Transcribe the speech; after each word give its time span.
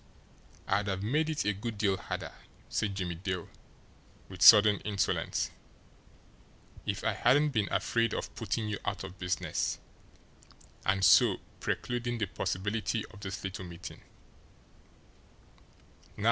"I'd 0.67 0.87
have 0.87 1.03
made 1.03 1.29
it 1.29 1.45
a 1.45 1.53
good 1.53 1.77
deal 1.77 1.95
harder," 1.95 2.31
said 2.69 2.95
Jimmie 2.95 3.13
Dale, 3.13 3.47
with 4.29 4.41
sudden 4.41 4.79
insolence, 4.79 5.51
"if 6.87 7.03
I 7.03 7.13
hadn't 7.13 7.49
been 7.49 7.71
afraid 7.71 8.11
of 8.15 8.33
putting 8.33 8.67
you 8.67 8.79
out 8.83 9.03
of 9.03 9.19
business 9.19 9.77
and 10.87 11.05
so 11.05 11.37
precluding 11.59 12.17
the 12.17 12.25
possibility 12.25 13.05
of 13.11 13.19
this 13.19 13.43
little 13.43 13.65
meeting. 13.65 14.01